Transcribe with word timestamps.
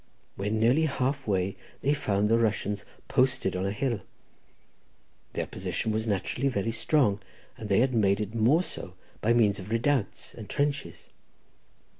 When 0.35 0.59
nearly 0.59 0.87
half 0.87 1.27
way, 1.27 1.55
they 1.83 1.93
found 1.93 2.27
the 2.27 2.39
Russians 2.39 2.85
posted 3.07 3.55
on 3.55 3.67
a 3.67 3.71
hill. 3.71 4.01
Their 5.33 5.45
position 5.45 5.91
was 5.91 6.07
naturally 6.07 6.47
very 6.47 6.71
strong, 6.71 7.19
and 7.55 7.69
they 7.69 7.81
had 7.81 7.93
made 7.93 8.19
it 8.19 8.33
more 8.33 8.63
so 8.63 8.95
by 9.21 9.33
means 9.33 9.59
of 9.59 9.69
redoubts 9.69 10.33
and 10.33 10.49
trenches. 10.49 11.09